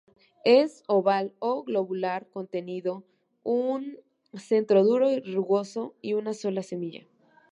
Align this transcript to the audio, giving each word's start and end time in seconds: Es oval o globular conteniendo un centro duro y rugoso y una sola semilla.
Es 0.45 0.81
oval 0.87 1.31
o 1.37 1.63
globular 1.63 2.27
conteniendo 2.31 3.03
un 3.43 3.97
centro 4.33 4.83
duro 4.83 5.11
y 5.11 5.19
rugoso 5.19 5.93
y 6.01 6.13
una 6.15 6.33
sola 6.33 6.63
semilla. 6.63 7.05